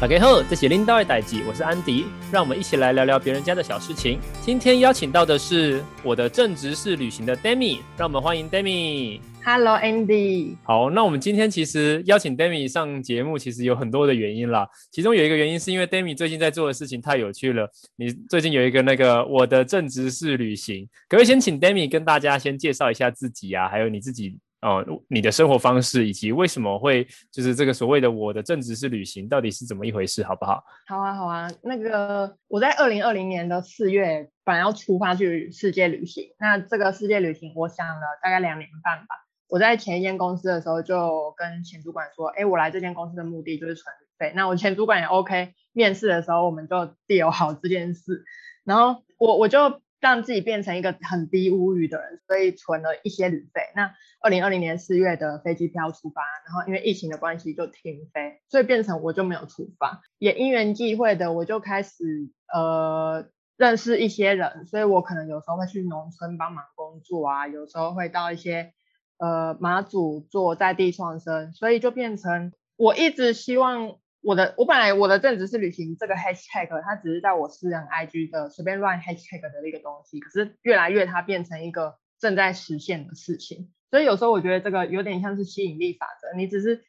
[0.00, 4.18] 大家好，这些领导的代际，我是安迪，让我们一起来聊聊别人家的小事情。
[4.40, 9.20] 今天邀请到的是我的正职是旅行的 Demi，让我们欢迎 Demi。
[9.44, 10.56] Hello Andy。
[10.62, 14.66] 好，那我们今天其实邀请 Demi 上节目，其实有很多的原因啦。
[14.90, 17.70] 其中有一个原因是因为 Demi 最近在做的事情太有趣了。
[17.96, 24.38] 你最近有一个那个我的正职是旅行，可不可以先请 Demi 跟大家先介绍一下自己啊，还有你自己。
[24.62, 30.62] 哦，你的生活方式以及为什么会就是这个所谓的我的正职是旅行，到底是怎么一回事，好不好？
[30.86, 31.48] 好啊，好啊。
[31.62, 39.06] 那个我在二零二零年的四月本来要出发去世界旅行，那这个世界旅行我想了大概两年半吧。
[39.48, 44.32] 我在前一间公司的时候就跟前主管说，哎，我来这间公司的目的就是存旅费。
[44.36, 46.76] 那我前主管也 OK，面试的时候我们就
[47.08, 48.24] deal 好这件事，
[48.64, 49.80] 然后我我就。
[50.00, 53.60] 让自己变成一个很低物欲的人，所以存了一些旅费。
[53.76, 60.00] 那二零二零年四月的飞机票出发，然后因为疫情的关系就停飞，所以变成我就没有出发。
[60.18, 68.72] 也因缘际会的，我就开始呃认识一些人，所以我可能有时候会去农村帮忙工作啊，有时候会到一些
[69.18, 73.96] 呃马祖做在地创生，所以就变成我一直希望。
[74.22, 86.84] 我的我本来我的正职是旅行这个 hashtag，它只是在我私人 IG 的随便乱 hashtag 的一个东西，可是越来越它变成一个正在实现的事情，所以有时候我觉得这个有点像是吸引力法则，你只是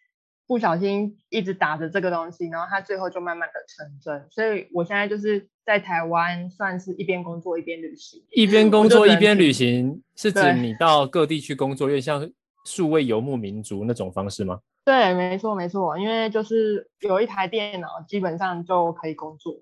[0.45, 4.27] 不小心一直打着这个东西，然后它最后就慢慢的成真。
[4.29, 12.29] 所以我现在就是在台湾算是一边工作一边旅行，一边工作一边旅行是指你到各地去工作，有点像
[12.65, 14.59] 数位游牧民族那种方式吗？
[14.83, 19.55] 对，没错没错，因为就是有一台电脑，基本上就可以工作。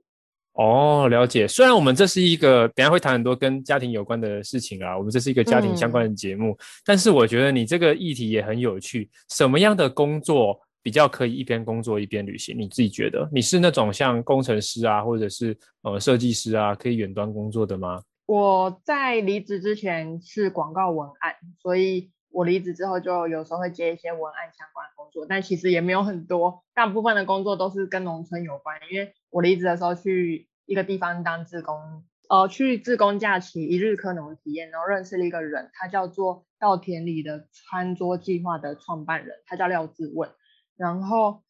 [0.53, 1.45] 哦，了解。
[1.45, 9.09] 虽然我们这是一个等下会谈很多跟家庭有关的事情啊，我们这是一个家庭相关的节目，嗯、但是我觉得你这个议题也很有趣。
[9.30, 12.58] 什么样的工作比较可以一边工作一边旅行？
[12.58, 13.30] 你自己觉得？
[13.31, 18.02] 你是那种像工程师啊，或者是呃设计师啊，可以远端工作的吗？
[18.26, 22.10] 我在离职之前是广告文案，所以。
[22.32, 28.78] 我离职之后，就有时候会接一些文案相关的工作，但其实也没有很多，大部分的工作都是跟农村有关。
[28.92, 40.30] 因为我离职的时候去一个地方当志工，呃，去志工假期一日科农体验，然后认识了一个人，他叫做稻田里的餐桌计划的创办人，他叫廖志问。
[40.78, 41.42] 然后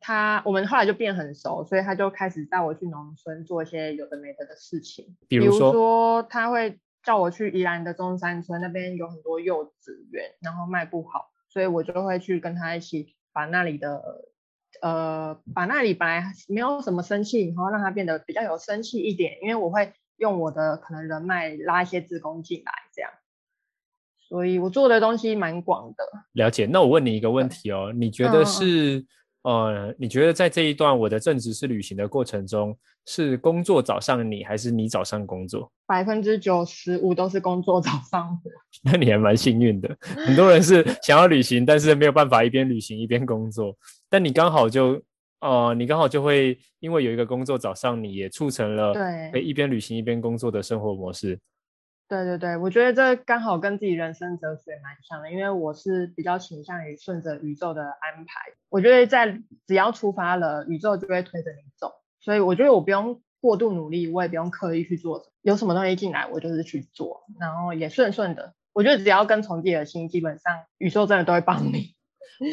[0.00, 6.78] 他我们后来就变很熟，所以他就开始带我去农村做一些有的没的的事情，比如说，比如说他会。
[7.06, 14.02] 叫我去宜兰的中山村，那边有很多柚子园，然后卖不好，所以我就会去跟他一起把那里的，
[14.82, 23.10] 呃，把那里本来没有什么生气，然后让它变得比较有生气一点，因为我会用我的可能人脉拉一些志工进来，这样，
[24.28, 26.04] 所以我做的东西蛮广的。
[26.32, 29.06] 了解，那我问你一个问题哦，你觉得是？
[29.48, 32.76] 嗯呃，你觉得在这一段我的正职是旅行的过程中，
[33.06, 35.70] 是工作找上你，还是你找上工作？
[35.86, 38.50] 百分之九十五都是工作找上我。
[38.82, 39.96] 那你还蛮幸运的。
[40.00, 43.72] 很多人是想要旅行，但是没有办法一边旅行一边工作。
[44.10, 45.00] 但你刚好就，
[45.40, 48.92] 呃，你刚好就会因为有一个工作找上你，也促成了
[49.30, 51.38] 对，一边旅行一边工作的生活模式。
[52.08, 58.52] 对对对，我觉得这刚好跟自己人生哲学蛮像的，因为我是比较倾向于顺着宇宙的安排。
[58.68, 68.54] 我觉得在只要出发了，宇宙就会推着你走，所以我觉得我不用过度努力，我也不用刻意去做什么，有什么东西进来，我就是去做，然后也顺顺的。
[68.72, 71.94] 我觉得只要跟从自己的心，基本上宇宙真的都会帮你。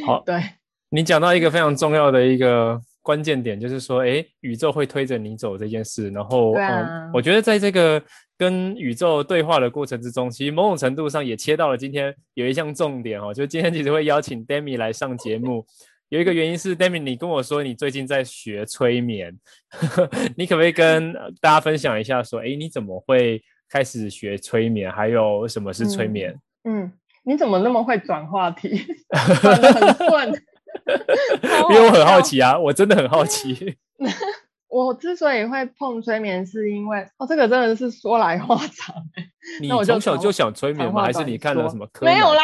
[0.06, 0.42] 好， 对，
[0.90, 6.10] 你讲到一个非常重要的一个关键点，就是说，哎，宇宙会推着你走这件事。
[6.10, 8.02] 然后，啊，嗯，我觉得在这个。
[8.36, 15.66] 跟宇宙对话的过程之中，其实某种程度上也切到了今天有一项重点哦，就今天其实会邀请 Demi 来上节目，
[16.10, 19.34] 有一个原因是 Demi，你跟我说你最近在学催眠，
[20.36, 26.36] 你可不可以跟大家分享一下，说，哎，你怎么会开始学催眠，还有什么是催眠？
[26.66, 26.92] 嗯，嗯，
[27.24, 28.84] 你怎么那么会转话题，
[29.42, 30.44] 转的很顺？
[31.70, 33.78] 因为我很好奇啊，我真的很好奇。
[34.68, 38.96] 我之所以会碰催眠，是因为哦，这个真的是说来话长。
[39.62, 41.04] 你从小就想催眠吗？
[41.04, 42.06] 还是你看了什么课？
[42.06, 42.42] 没有啦，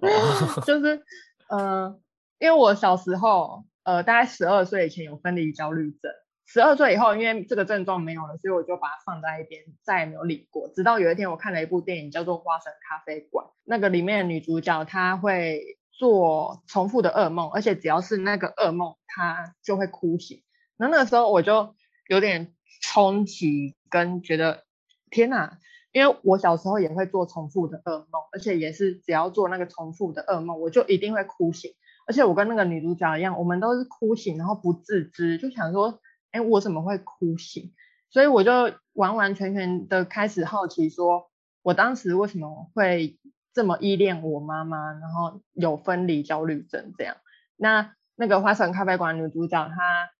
[0.64, 1.02] 就是
[1.48, 1.94] 呃，
[2.38, 6.10] 因为我小时候呃，大概十二岁以前有分离焦虑症，
[6.46, 10.68] 十二岁以后因为这个症状没有了，所以我就把它放在一边，再也没有理过。
[10.74, 15.60] 直到有一天我看了一部电影叫做《花神咖啡馆》，那个里面的女主角她会
[15.98, 20.42] 做重复的噩梦，而且只要是那个噩梦，她就会哭醒。
[20.76, 21.74] 那那个时候我就
[22.08, 24.64] 有点冲击，跟觉得
[25.10, 25.58] 天哪，
[25.92, 31.72] 因为我小时候也会做重复的噩梦，而且也是只要做那个重复的噩梦，我就一定会哭醒。
[32.06, 35.98] 而且我跟那个女主角一样，我们都是哭醒，然后不自知，就想说，
[36.30, 37.74] 哎，我怎么会哭醒？
[38.10, 38.52] 所以我就
[38.92, 41.30] 完完全全的开始好奇说，说
[41.62, 43.18] 我当时为什么会
[43.56, 47.16] 这么依恋我妈妈，然后有分离焦虑症这样。
[47.56, 50.10] 那那个花城咖啡馆女主角，她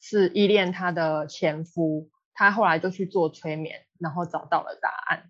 [0.00, 5.24] 是依恋她的前夫，她后来就去做催眠，然后找到了答案。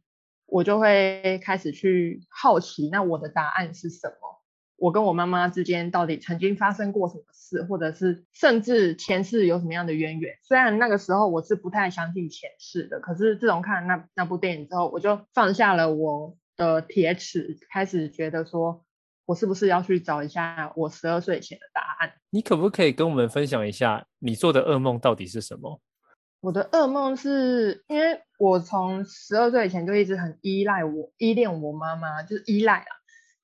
[0.44, 4.42] 我就会开始去好奇，那我的答案是什么？
[4.76, 10.34] 我跟我妈妈之间到底曾经发生过什么事，或者是甚至前世有什么样的渊源？
[10.42, 18.84] 虽然那个时候我是不太相信前世的，可是自从看了那那部电影之后，我就放下了我的铁齿，开始觉得说，
[19.26, 22.12] 我是不是要去找一下我十二岁前的答案？
[22.30, 25.80] 你可不可以跟我们分享一下你做的噩梦到底是什么？
[26.40, 32.86] 我的噩梦是因为我从十二岁以前就一直很依赖我，依恋我妈妈，就是依赖啊，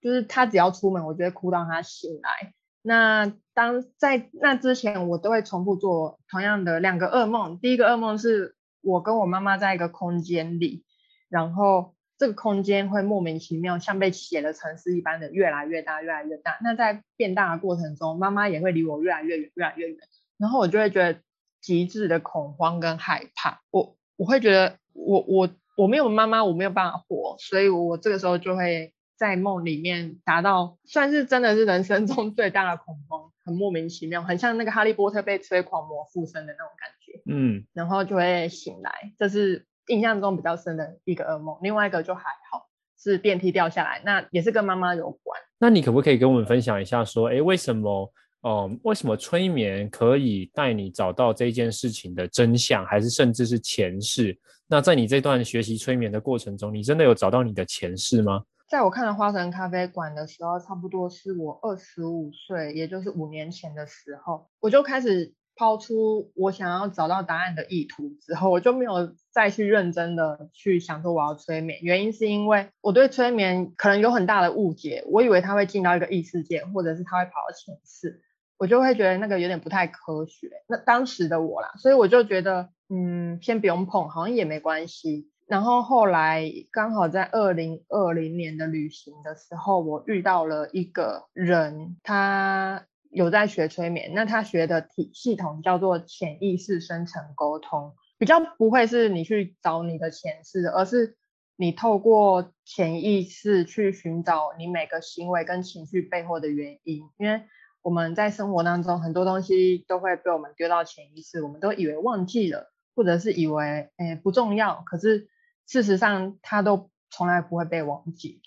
[0.03, 2.53] 就是她只要出门，我就会哭到她醒来。
[2.83, 7.59] 那当在那之前，我都会重复做同样的两个噩梦。
[7.59, 10.85] 第一个噩梦是我跟我妈妈在一个空间里，
[11.29, 16.57] 然后这个空间会莫名其妙像被写的城市一般的越来越大，越来越大。
[16.63, 19.99] 那在变大的过程中，妈妈也会离我越来越远，越来越远。
[20.39, 21.19] 然后我就会觉得。
[21.63, 41.59] 极致的恐慌跟害怕，我我会觉得我我我没有妈妈，我没有办法活，所以我这个时候就会在梦里面达到算是真的是人生中最大的恐慌，很莫名其妙，很像那个哈利波特被催狂魔附身的那种感觉，嗯，然后就会醒来，这是印象中比较深的一个噩梦。
[41.63, 42.67] 另外一个就还好，
[42.99, 45.39] 是电梯掉下来，那也是跟妈妈有关。
[45.59, 48.11] 那你可不可以跟我们分享一下，说，哎，为什么？
[48.43, 54.35] 哦，为什么催眠可以带你找到这件事情的真相，还是甚至是前世？
[54.67, 58.43] 那在你这段学习催眠的过程中，你真的有找到你的前世吗？
[58.67, 71.79] 在我看了《花神咖啡馆》的时候，差不多是我二十五岁，也就是五年前的时候，我就开始抛出我想要找到答案的意图，之后我就没有再去认真的去想说我要催眠。
[71.83, 78.23] 原因是因为我对催眠可能有很大的误解，我以为他会进到一个异世界，或者是他会跑到前世。
[78.57, 85.29] 我就会觉得那个有点不太科学，那当时的我啦，所以我就觉得，嗯，先不用碰，好像也没关系。
[85.47, 101.17] 然后后来刚好在二零二零年的旅行的时候，我遇到了一个人，他有在学催眠，那他学的体系统叫做潜意识深层沟通，比较不会是你去找你的前世，而是
[101.57, 107.43] 你透过潜意识去寻找你每个行为跟情绪背后的原因，因为。
[107.83, 115.31] 我们在生活当中很多东西都会被我们丢到潜意识，我们都以为忘记了，或者是以为诶不重要，可是
[115.67, 118.43] 事实上它都从来不会被忘记。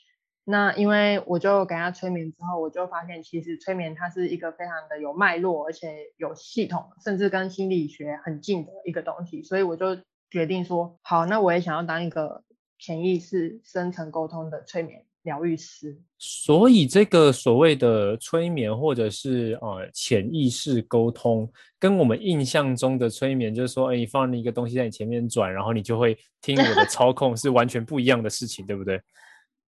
[0.46, 9.98] 那因为我就给他催眠之后，我就发现其实催眠它是一个非常的有脉络，而且有系统，甚至跟心理学很近的一个东西，所以我就
[10.30, 12.44] 决定说，好，那我也想要当一个
[12.78, 15.06] 潜意识深层沟通的催眠。
[15.24, 21.50] 疗愈师，所以这个所谓的催眠或者是呃潜意识沟通，
[21.80, 29.02] 跟我们印象中的催眠，就是说，哎，你放一个东西在你前面转，然后你就会听我的 操控，是完全不一样的事情，对不对？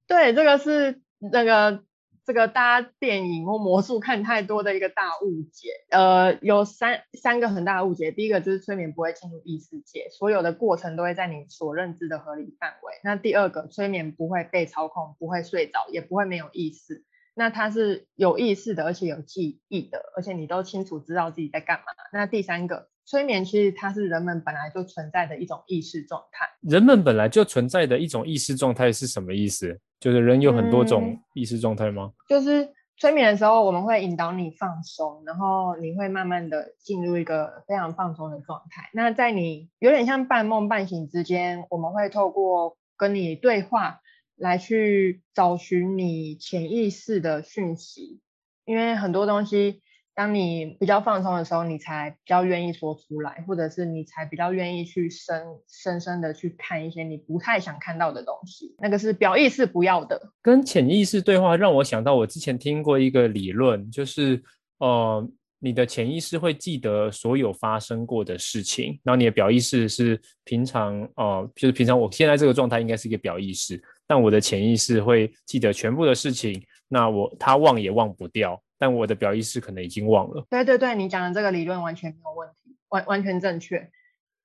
[0.07, 1.83] 对，这个是那个。
[2.27, 8.11] 这个大家电影或魔术看太多的一个大误解，呃，有三三个很大的误解。
[8.11, 12.93] 第一个就是催眠不会进入异世界，所有的过程都会在你所认知的合理范围。
[13.03, 17.05] 那第二个，催眠不会被操控，不会睡着，也不会没有意识。
[17.35, 21.83] 那它是有意识的，而且有记忆的，而且你都清楚知道自己在干嘛。
[22.11, 26.47] 那第三个，催眠其实它是人们本来就存在的一种意识状态。
[26.61, 29.79] 人们本来就存在的一种意识状态是什么意思？
[29.99, 32.11] 就是人有很多种意识状态吗？
[32.11, 38.89] 嗯，就是催眠的时候，我们会引导你放松，然后你会慢慢的进入一个非常放松的状态。
[38.93, 43.99] 那在你有点像半梦半醒之间，我们会透过跟你对话
[44.35, 48.19] 来去找寻你潜意识的讯息，
[48.65, 49.83] 因为很多东西。
[50.15, 58.73] 当你比较放松的时候，你才比较愿意说出来，或者是你才比较愿意去深深深的去看一些你不太想看到的东西。
[58.79, 60.19] 那个是表意识不要的。
[60.41, 64.41] 跟潜意识对话，让我想到我之前听过一个理论，就是
[64.77, 65.29] 呃，
[65.59, 78.61] 你的潜意识会记得所有发生过的事情，然后你的表意识是平常呃，就是平常我现在这个状态应该是一个表意识，但我的潜意识会记得全部的事情，那我他忘也忘不掉。
[78.77, 80.45] 但我的表意识可能已经忘了。
[80.49, 83.91] 对对对，你讲的这个理论完全没有问题，完完全正确。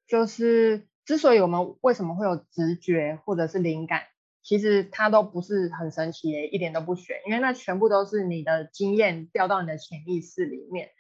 [0.07, 4.03] 就是之所以我们为什么会有直觉或者是灵感，
[4.43, 10.91] 其实它都不是很神奇，一点都不玄，因为那全部都是你的经验掉到你的潜意识里面。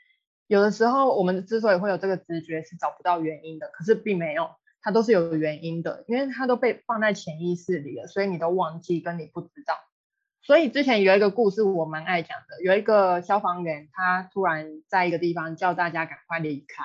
[0.46, 4.50] 有的时候我们之所以会有这个直觉，是找不到原因的，可是并没有，
[4.82, 9.74] 它都是有原因的，因为它都被放在潜意识里了，所以你都忘记跟你不知道。
[10.42, 16.84] 所以之前有一个故事我蛮爱讲的，有一个消防员，他突然在一个地方叫大家赶快离开。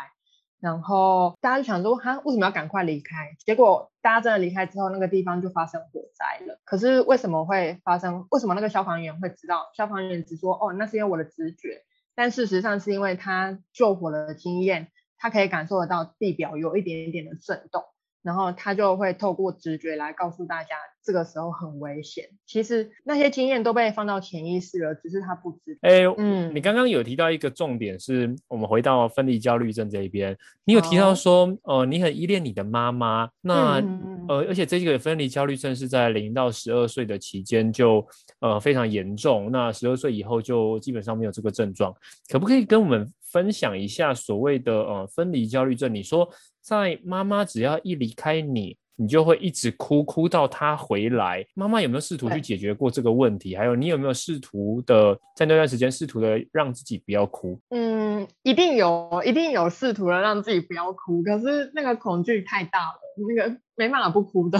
[0.61, 3.35] 然后大家就想说，他，为什么要赶快离开？
[3.45, 6.59] 结果大家真的离开之后，那个地方就发生火灾了。
[6.65, 8.25] 可是为什么会发生？
[8.31, 9.69] 为什么那个消防员会知道？
[9.75, 11.83] 消防员只说，哦，那是因为我的直觉。
[12.15, 17.83] 但事实上是因为他救火的经验，他可以感受得到地表有一点点的震动。
[18.23, 22.27] 然后他就会透过直觉来告诉大家，这个时候很危险。
[22.45, 25.79] 其实那些经验都被放到潜意识了，只是他不知道。
[25.81, 38.05] 哎，嗯，你刚刚有提到一个重点，是我们回到分离焦虑症这一边，你有提到说，哦、呃，你很依恋你的妈妈，那、嗯、呃，而且这个分离焦虑症是在零到十二岁的期间就
[38.39, 41.95] 呃非常严重，那十二岁以后就基本上没有这个症状。
[42.27, 45.93] 可不可以跟我们分享一下所谓的呃分离焦虑症？
[45.93, 46.27] 你说。
[46.65, 51.45] 在妈妈只要一离开你，你就会一直哭，哭到他回来。
[51.53, 53.55] 妈妈有没有试图去解决过这个问题？
[53.55, 57.59] 还有你有没有试图的在那段时间试图的让自己不要哭？
[57.69, 61.21] 嗯，一定有，一定有试图的让自己不要哭。
[61.23, 64.57] 可是那个恐惧太大了，那个没办法不哭的。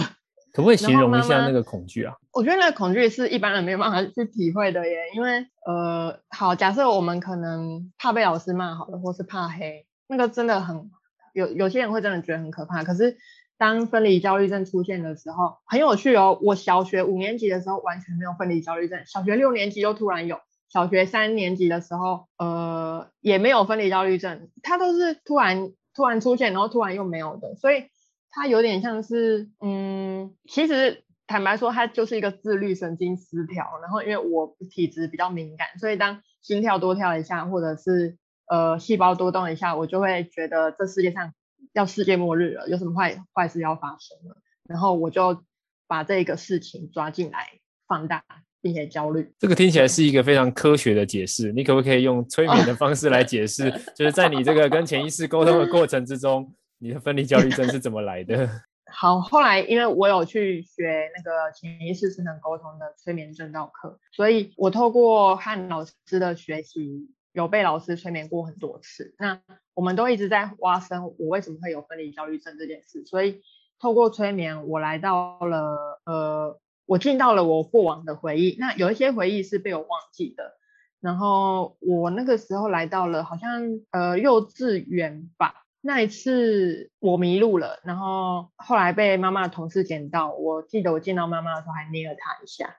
[0.52, 2.14] 可不可以形容一下那个恐惧啊？
[2.32, 4.96] 我觉得那个恐惧是一般人没有办法去体会的耶。
[5.14, 10.90] 因为呃，好，假设我们可能怕被老师骂好了，或是怕黑，那个真的很。
[11.34, 13.14] 有有些人会真的觉得很可怕，可是
[13.58, 16.38] 当分离焦虑症出现的时候，很有趣哦。
[16.42, 27.84] 我小学五年级的时候完全没有分离焦虑症，小学六年级又突然有，小学三年级的时候，呃，也没有分离焦虑症，它都是突然突然出现，然后突然又没有的，所以
[28.30, 33.64] 它有点像是，嗯，其实坦白说，它就是一个自律神经失调。
[33.80, 41.32] 然后因为我体质比较敏感，所以当心跳多跳一下，或者是呃，细胞多动一下，我就会觉得这世界上
[41.76, 45.44] 要世界末日了，有什么坏坏事要发生了，然后我就
[45.86, 47.50] 把这个事情抓进来
[47.86, 48.24] 放大，
[48.62, 49.30] 并且焦虑。
[49.38, 53.70] 这个听起来是一个非常科学的解释，你可不可以用催眠的方式来解释？
[53.94, 58.48] 就是在你这个跟潜意识沟通的过程之中，你的分离焦虑症是怎么来的？
[58.90, 67.10] 好，后来因为我有去学那个潜意识深层沟通的催眠正道课，所以我透过和老师的学习。
[67.36, 69.42] 有被老师催眠过很多次，那
[69.74, 73.42] 我们都一直在挖深我为什么会有分离焦虑症这件事，所以
[73.78, 80.54] 透过催眠，我来到了呃，我进到了我过往的回忆，那有一些回忆是被我忘记的，
[80.98, 92.78] 然后我那个时候来到了好像呃幼稚园吧，那一次我迷路了，然后后来被妈妈的同事捡到，我记得我见到妈妈的时候还捏了她一下。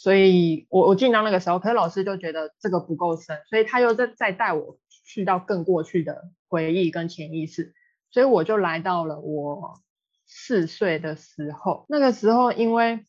[0.00, 7.74] 所以我我进到那个时候，可是老师就觉得这个不够深，所以他又再再带我去到更过去的回忆跟潜意识，
[8.12, 9.80] 所以我就来到了我
[10.24, 11.84] 四岁的时候。
[11.88, 13.06] 那个时候因为，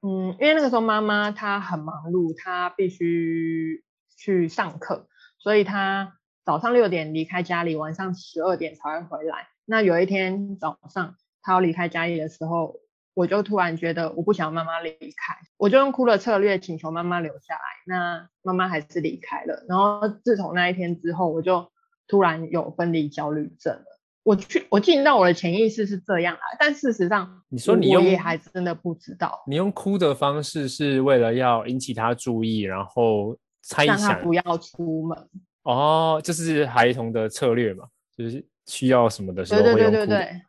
[0.00, 3.82] 嗯，因为那个时候妈妈她很忙碌，她必须
[4.16, 5.08] 去上课，
[5.40, 9.48] 所以她早上六点离开家里，晚上十二点才会回来。
[9.64, 12.76] 那有一天早上她要离开家里的时候。
[13.14, 17.60] 我就突然觉得我不想妈妈离开，我就用哭的策略请求妈妈留下来。
[17.86, 19.64] 那妈妈还是离开了。
[19.68, 21.70] 然后自从那一天之后，我就
[22.08, 23.84] 突然有分离焦虑症了。
[24.24, 29.42] 我去，我进到我的潜意识是这样啊，但事实上，你说你用，我也还真的不知道。
[29.48, 35.28] 你用哭的方式是为了要引起他注意，然后猜想让他不要出门。
[35.64, 37.84] 哦，这是孩童的策略嘛？
[38.16, 39.78] 就是需要什么的时候会用哭。
[39.78, 40.42] 对对对对对。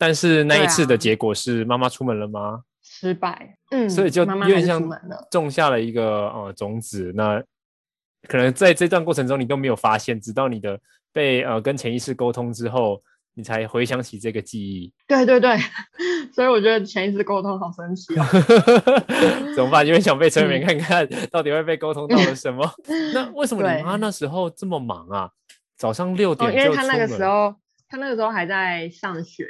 [0.00, 2.40] 但是那一次的结果是妈妈出门了吗？
[2.40, 4.82] 啊、失败，嗯，所以就有点像
[5.30, 7.12] 种下了一个呃种子。
[7.14, 7.38] 那
[8.26, 10.80] 可能在这段过程中你都没有发现，直到你的
[11.12, 13.02] 被呃跟潜意识沟通之后，
[13.34, 14.90] 你才回想起这个记忆。
[15.06, 15.58] 对对对，
[16.34, 18.24] 所以我觉得潜意识沟通好神奇哦。
[19.54, 19.86] 怎么办？
[19.86, 22.66] 因为想被催眠看看到底会被沟通到了什么？
[23.12, 25.30] 那为什么你妈那时候这么忙啊？
[25.76, 26.64] 早上六点就出门？
[26.64, 27.54] 哦，因为她那个时候，
[27.86, 29.46] 她那个时候还在上学。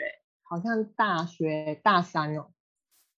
[0.51, 2.47] 好像大学大三哦，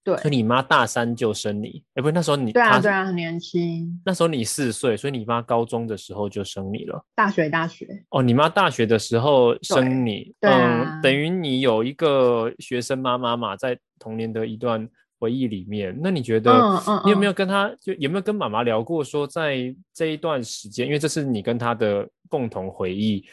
[0.05, 0.15] 对。
[0.17, 2.53] 可你妈大三就生你，哎，不是那时候你？
[2.53, 3.99] 对啊，对啊，很年轻。
[4.05, 7.03] 那时候你四岁，所以你妈高中的时候就生你了。
[7.15, 8.05] 大学，大学。
[8.11, 14.87] 哦，你妈大学的时候生你，对，对啊，嗯，等于你有一个学生妈妈嘛，在童年的一段
[15.19, 15.99] 回忆里面。
[16.03, 16.53] 那你觉得，
[17.07, 23.25] 你有没有跟她，就有没有跟妈妈聊过，说在这一段时间，因为这是你跟她的共同回忆。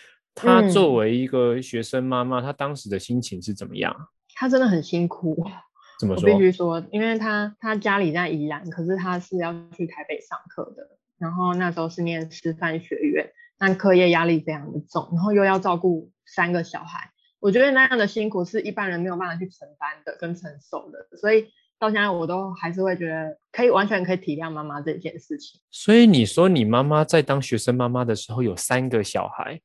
[0.42, 3.96] 她作为一个学生妈妈，她当时的心情是怎么样？
[4.36, 5.46] 她真的很辛苦，
[6.00, 6.32] 怎么说？
[6.32, 25.60] 我必须说，因为她她家里在宜兰，可是她是要去台北上课的，然后那时候是念师范学院，但课业压力非常的重，然后又要照顾三个小孩，我觉得那样的辛苦是一般人没有办法去承担的跟承受的，所以到现在我都还是会觉得可以完全可以体谅妈妈这件事情。
[25.70, 29.60] 所以你说你妈妈在当学生妈妈的时候有三个小孩？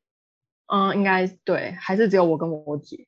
[0.66, 3.06] 嗯，应该对，还是只有我跟我姐。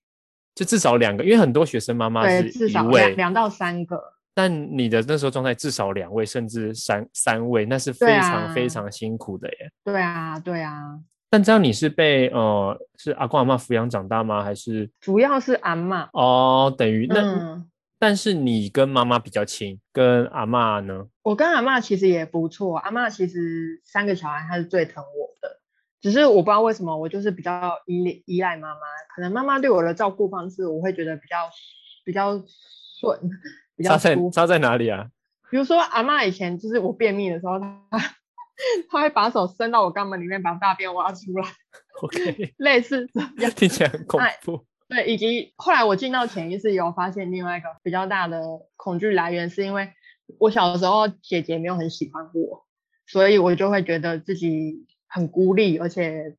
[0.55, 4.03] 就至少两个，因为很多学生妈妈是至少两两到三个。
[4.35, 9.71] 但你的那时候状态至少两位，甚至三三位，那是非常非常辛苦的耶。
[9.85, 10.99] 对啊，对啊。
[11.29, 14.43] 但这样你是被呃是阿公阿妈抚养长大吗？
[14.43, 16.75] 还是主要是阿嬷哦？
[16.77, 21.07] 等于那、嗯，但是你跟妈妈比较亲，跟阿嬷呢？
[21.23, 25.61] 我跟阿嬷其实也不错，阿嬷其实三个小孩，她是最疼我的。
[26.07, 28.81] 只是我不知道为什么，我就是比较依依赖妈妈。
[29.13, 31.51] 可能妈妈对我的照顾方式，我会觉得比较
[32.05, 32.41] 比较
[33.01, 33.19] 顺，
[33.75, 33.91] 比较。
[33.91, 35.09] 差在，差在哪里啊？
[35.51, 37.81] 比如说阿妈以前就是我便秘的时候，她
[38.89, 41.49] 她会把手伸到我肛门里面，把大便挖出来。
[42.01, 44.65] OK， 类似这样，听起来很恐怖。
[44.89, 48.41] 对，以及后来我进到潜意识，有发现另外一个比较大的
[48.77, 49.91] 恐惧来源，是因为
[50.39, 52.65] 我小的时候姐姐没有很喜欢我，
[53.09, 54.87] 所以我就会觉得自己。
[55.17, 56.31] 很孤立，而且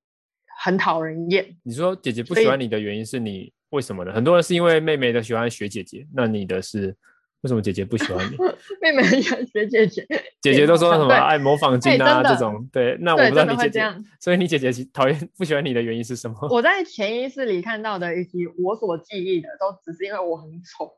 [0.62, 1.44] 很讨人厌。
[1.64, 4.14] 你说姐姐不喜欢你的原因是你为什么呢？
[4.14, 6.96] 很多人是因为妹妹的喜欢学姐姐，那你的是
[7.42, 8.38] 为什么姐姐不喜欢你？
[8.80, 10.08] 妹妹很喜欢学姐姐，
[10.40, 12.70] 姐姐都说什么爱模仿精啊这种。
[12.72, 13.82] 对，那我不知道你姐姐，
[14.20, 16.38] 所以你姐姐讨厌不喜欢你的原因是什么？
[16.52, 20.94] 我在潜意识里看到的以及我所记忆的，都只是因为我很丑。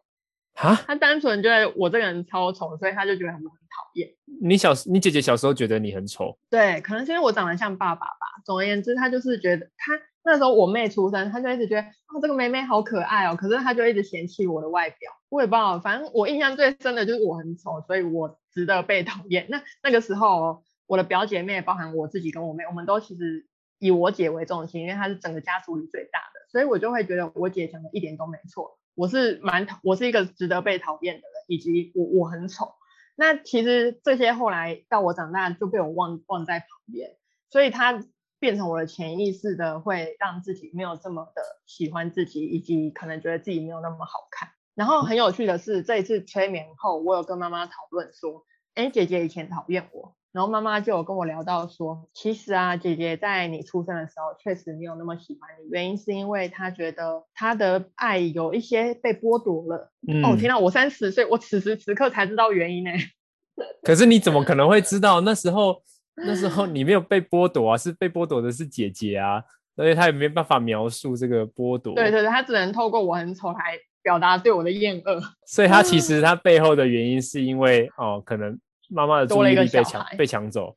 [0.62, 3.50] 啊，他单纯觉得我这个人超丑，所以他就觉得很讨
[3.94, 4.10] 厌。
[4.42, 6.38] 你小，你姐姐小时候觉得你很丑？
[6.50, 8.42] 对，可能是因为我长得像爸爸吧。
[8.46, 13.36] 总而言之，他就是觉得他那时候我妹出生，他就一直觉得哦，这个妹妹好可爱哦。
[13.36, 15.12] 可是他就一直嫌弃我的外表。
[15.30, 19.48] 我也不知道，反正我印象最深的就是我很丑，所以我值得被讨厌。
[19.50, 23.46] 那那个时候，我的表姐妹，包含我自己跟我妹，我们都其实
[23.78, 28.78] 以我姐为中心，因为她是整个家族里最大的，所以我就会觉得我姐讲的一点都没错。
[28.95, 32.73] 我是蛮，我是一个值得被讨厌的人，以及我我很丑。
[33.15, 37.17] 那其实这些后来到我长大就被我忘忘在旁边，
[37.49, 38.04] 所以它
[38.39, 44.49] 变成我的潜意识的，会让自己没有这么的喜欢自己，以及可能觉得自己没有那么好看。
[44.75, 50.15] 然后很有趣的是，这一次催眠后，我有跟妈妈讨论说，哎，姐姐以前讨厌我。
[50.32, 59.92] 然后妈妈就有跟我聊到说，其实啊，姐姐在你出生的时候确实没有那么喜欢你，原因是因为她觉得她的爱有一些被剥夺了。
[60.08, 62.92] 嗯、哦，天哪，我三十岁，我此时此刻才知道原因呢。
[63.82, 65.22] 可是你怎么可能会知道？
[65.22, 65.82] 那时候
[66.15, 69.42] 那时候你没有被剥夺啊，是被剥夺的是姐姐啊，
[69.76, 71.96] 所以她也没办法描述这个剥夺。
[71.96, 73.58] 对对对，她只能透过我很丑来
[74.04, 75.20] 表达对我的厌恶。
[75.48, 78.60] 所以她其 实她背后的原因是因为哦，可能。
[78.89, 80.75] 妈妈的注意力被抢被抢走，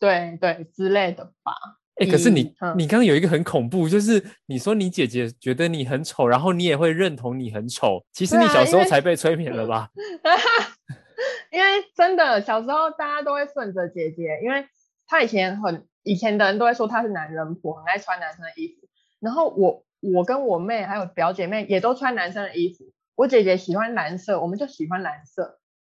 [0.00, 1.52] 对对之类的吧。
[2.00, 8.04] 哎、欸，可是你、嗯、你刚刚有一个很恐怖，就是你说你姐姐觉得你很丑，然后你也会认同你很丑。
[8.12, 9.90] 其实你小时候才被催眠了吧？
[11.50, 14.64] 因为，因为真的小时候大家都会顺着姐姐，因为
[15.08, 18.86] 她以前很以前的人都会说她是男人婆，很爱穿男生的衣服。
[19.18, 22.84] 然后我我跟我妹还有表姐妹也都穿男生的衣服。
[23.16, 25.58] 我姐姐喜欢蓝色，我们就喜欢蓝色。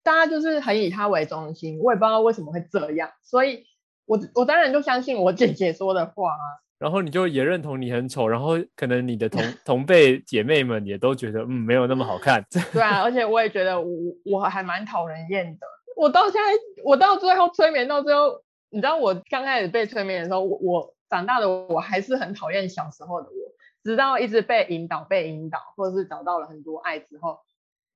[0.10, 3.64] 大家就是很以他为中心，我也不知道为什么会这样，所以
[4.08, 6.42] 我我当然就相信我姐姐说的话啊。
[6.80, 12.44] 然后你就也认同你很丑，然后可能你的同 同辈姐妹们也都觉得嗯没有那么好看。
[12.74, 13.88] 对啊，而且我也觉得我
[14.26, 15.68] 我还蛮讨人厌的。
[15.96, 18.42] 我到现在我到最后催眠到最后，
[18.72, 27.38] 你知道我刚开始被催眠的时候，我我长大的我还是很讨厌小时候的我，直到一直被引导被引导，或者是找到了很多爱之后。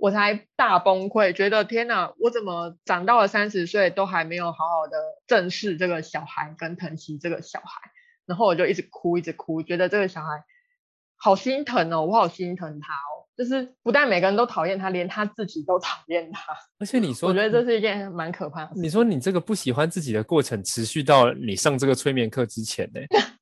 [0.04, 7.90] 我才大崩溃，觉得天哪，我怎么长到了三十岁都还没有好好的正视这个小孩跟疼惜这个小孩，
[8.26, 10.44] 然后我就一直哭，一直哭，觉得这个小孩
[11.16, 16.54] 好心疼哦，我好心疼他哦，就是不但每个人都讨厌他，连他自己都讨厌他。
[16.80, 18.82] 而且你说，我觉得这是一件蛮可怕的事。
[18.82, 23.00] 你说你这个不喜欢自己的过程持续到你上这个催眠课之前呢？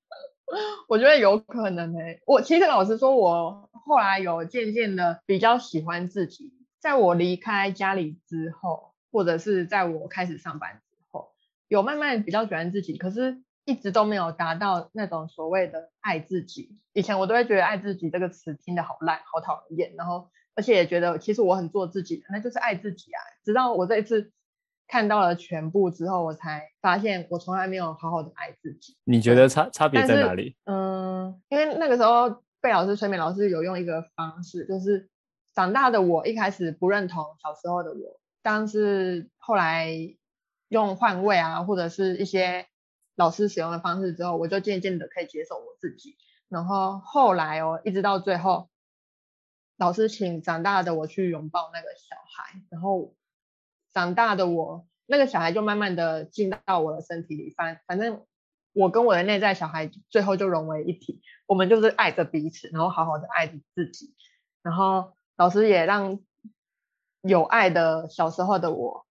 [0.88, 6.54] 我觉得有可能诶、我其实老实说，我后来有渐渐的比较喜欢自己。
[6.80, 11.32] 在我离开家里之后，或者是在我开始上班之后，
[11.68, 16.78] 有慢慢比较喜欢自己，可是一直都没有达到那种所谓的爱自己。
[16.94, 23.20] 以前我都会觉得爱自己这个词听得好烂，好讨厌，然后而且也觉得其实我很做自己的，那就是爱自己啊。
[23.46, 24.32] 直到我这一次。
[24.92, 28.98] 看到了全部之后，我才发现我从来没有好好的爱自己。
[29.06, 30.58] 你觉得差差别在哪里？
[30.66, 35.10] 嗯，因为那个时候被老师催眠，老师有用一个方式，就是
[35.54, 39.96] 长大的我一开始不认同小时候的我，但是后来
[40.68, 42.66] 用换位啊，或者是一些
[43.16, 46.18] 老师使用的方式之后，我就渐渐的可以接受我自己。
[46.50, 48.68] 然后后来哦，一直到最后，
[49.78, 53.14] 老师请长大的我去拥抱那个小孩，然后
[53.94, 58.26] 长大的我，那个小孩就慢慢的进到我的身体里，反反正
[58.74, 64.14] 我跟我的内在小孩最后就融为一体，我们就是爱着彼此，然后好好的爱着自己，
[64.62, 65.14] 然后。
[65.38, 66.20] 老师也让
[67.22, 69.08] 有爱的小时候的我，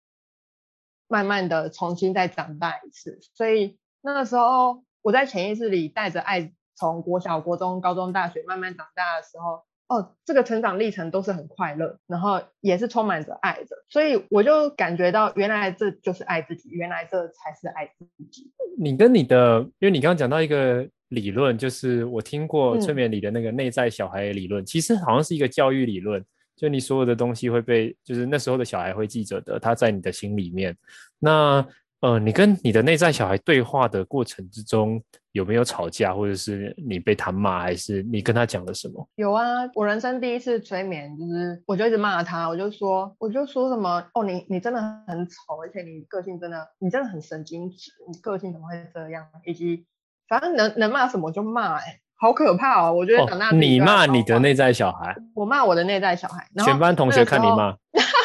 [1.08, 3.18] 慢慢的重新再长大一次。
[3.34, 13.76] 所以那个时候，我在潜意识里带着爱，从国小、国中、高中、大学慢慢长大的时候，哦，这个成长历程都是很快乐，然后也是充满着爱的。
[13.90, 18.50] 所以我就感觉到，原来这就是爱自己，原来这才是爱自己。
[18.78, 20.88] 你跟你的，因为你刚刚讲到一个。
[21.10, 26.24] 理论就是我听过催眠里的那个内在小孩的理论，嗯、其实好像是一个教育理论，
[26.54, 30.72] 就你所有的东西会被，就是那时候的小孩会记着的，他在你的心里面。
[31.18, 31.66] 那
[32.00, 39.08] 呃，你跟你的内在小孩对话的过程之中，有没有吵架，或者是你被他骂，还是你跟他讲了什么？
[39.16, 49.86] 有啊，我人生第一次催眠，就是我就一直骂他，我就说，我就说什么，哦，你你真的很丑，而且你个性真的，你真的很神经质，你个性怎么会这样，以及。
[50.28, 52.92] 反正能能骂什么就骂，哎，好可怕哦！
[52.92, 57.76] 我觉得长大、哦、你骂你的内在小孩，我骂我的内在小孩，全班同学看你骂，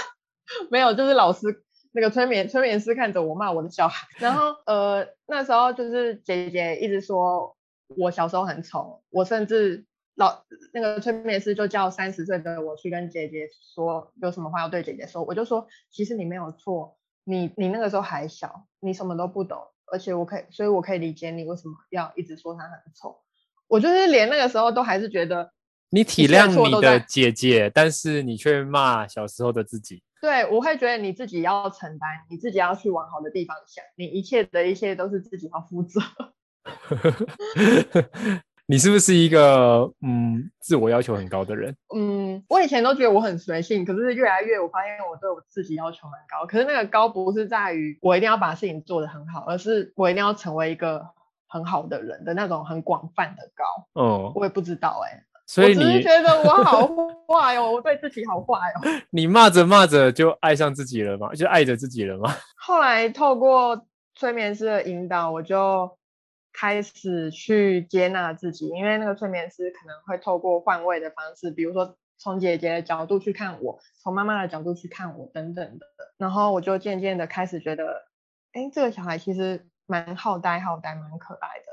[0.70, 1.48] 没有，就是老师
[1.96, 7.56] 那个催眠催眠师看着我骂我的小孩， 然后呃那时候就是姐姐一直说
[7.96, 19.60] 我小时候很丑，我甚至老那个催眠师就叫三十岁的我去跟姐姐说有什么话要对姐姐说，我就说其实你没有错，你你那个时候还小，你什么都不懂。
[19.88, 23.16] 而且我可以，所以我可以理解你为什么要一直说他很丑。
[23.68, 25.52] 我就是连那个时候都还是觉得
[25.92, 30.02] 你体谅你的姐姐，但是你却骂小时候的自己。
[30.22, 36.02] 对，我会觉得你自己要承担，你自己要去往好的地方想，你一切的一切都是自己要负责。
[38.68, 41.78] 你是不是一个嗯自我要求很高的人？
[41.96, 46.48] 嗯，我以前都觉得我很随性，可是越来越我发现我对我自己要求蛮高。
[46.48, 51.08] 可是那个高不是在于我一定要把事情做得很好，而是我一定要成为一个
[51.48, 54.02] 很好的人的那种很广泛的高。
[54.02, 56.88] 哦，我也不知道哎、欸，所以你觉得我好
[57.28, 59.02] 坏哦，我对自己好坏哦。
[59.12, 61.34] 你骂着骂着就爱上自己了吗？
[61.34, 62.34] 就爱着自己了吗？
[62.58, 65.98] 后来透过催眠师的引导，我就。
[66.58, 75.86] 开始去接纳自己，因为那个催眠师可能会透过换位的方式，比如说从姐姐的角度去看我，从妈妈的角度去看我等等的，
[76.18, 78.06] 然后我就渐渐的开始觉得，
[78.54, 81.66] 哎，这个小孩其实蛮好呆好呆，蛮可爱的，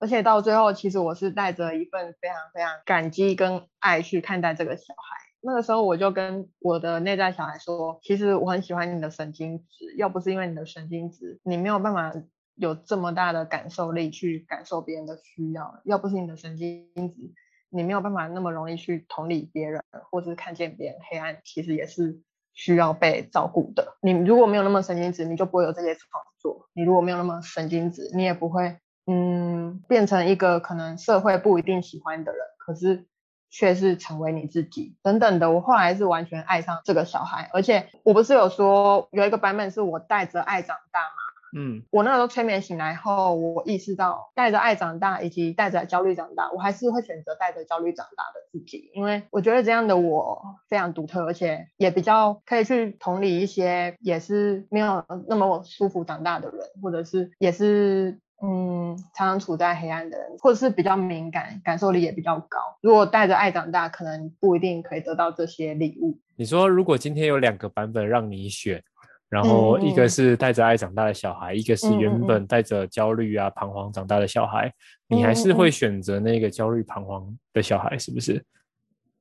[0.00, 5.16] 而且到最后，其实我是带着一份非常非常感激跟爱去看待这个小孩。
[5.40, 12.12] 那个时候我就跟我的内在小孩说，其实我很喜欢你的神经质，要不是因为你的神经质，你没有办法。
[12.56, 17.32] 有这么大的感受力去感受别人的需要，要不是你的神经质，
[17.70, 22.20] 你没有办法那么容易去同理别人，或是看见别人黑暗，其实也是
[22.52, 23.96] 需要被照顾的。
[24.02, 33.06] 你如果没有那么神经质，你就不会有这些创作；你如果没有那么神经质，你也不会嗯变成一个可能社会不一定喜欢的人，可是
[33.50, 35.50] 却是成为你自己等等的。
[35.50, 41.16] 我后来是完全爱上这个小孩，而且我不是有说有一个版本是我带着爱长大吗？
[41.52, 62.58] 嗯，我那个时候催眠醒来后，我意识到带着爱长大，以及带着焦虑长大，我还是会选择带着焦虑长大的自己，因为我觉得这样的我非常独特，而且也比较可以去同理一些也是没有那么舒服长大的人，或者是也是嗯常常处在黑暗的人，或者是比较敏感，感受力也比较高。
[62.80, 66.18] 如果带着爱长大，可能不一定可以得到这些礼物。
[66.36, 68.82] 你说，如果今天有两个版本让你选？
[69.28, 74.66] 然后一个是带着爱长大的小孩，嗯、一个是原本带着焦虑啊、彷徨长大的小孩，
[75.08, 78.44] 嗯、你还是会选择那个焦虑彷徨的小孩，是不是？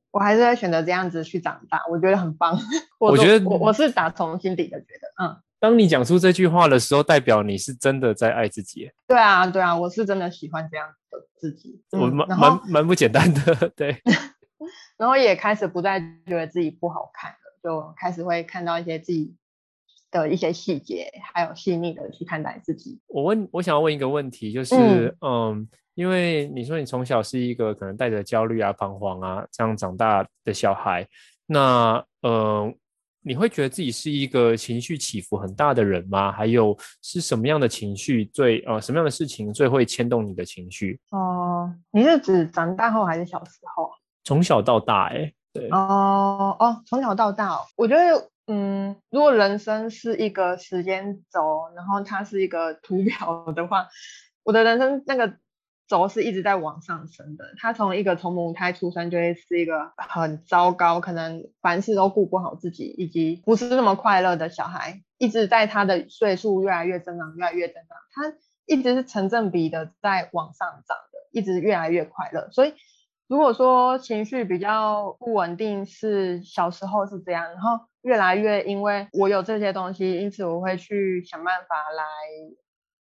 [0.10, 2.58] 我还是会选择这样子去长大，我觉得很棒。
[2.98, 5.38] 我，我觉得我我是打从心底的觉得，嗯。
[5.60, 8.90] 当你讲出这句话的时候，代表你是真的在爱自己。
[9.08, 11.82] 对啊，对啊，我是真的喜欢这样的自己。
[11.92, 14.02] 嗯、我蛮蛮蛮不简单的， 对。
[14.98, 19.36] 然后也开始不再觉得自己不好看了，就开始会看到一些自己。
[20.12, 23.00] 的一些细节，还有细腻的去看待自己。
[23.06, 24.76] 我问，我想要问一个问题，就是，
[25.22, 31.08] 嗯，嗯，因为你说你从小是一个可能带着焦虑啊、彷徨啊这样长大的小孩，
[31.46, 32.74] 那，呃，
[33.22, 36.32] 你会觉得自己是一个情绪起伏很大的人吗？
[36.32, 41.00] 还有是什么样的情绪最，呃，什么样的事情最会牵动你的情绪？
[41.12, 43.92] 哦，呃，你是指长大后还是小时候？
[44.24, 53.88] 从小到大，欸，对，哦哦，从小到大，我觉得，嗯，如果人生是一个时间轴，然后它是一个图表的话，
[54.44, 55.36] 我的人生那个
[55.90, 57.44] 轴是一直在往上升的。
[57.58, 72.74] 他从一个从母胎出生就会是一个很糟糕，可能凡事都顾不好自己，以及不是那么快乐的小孩，一直在他的岁数越来越增长，越来越增长，他一直是成正比的在往上涨的，一直越来越快乐，所以。
[73.30, 82.04] 如果说情绪比较不稳定，是小时候是这样，然后越来越因为我有这些东西，因此我会去想办法来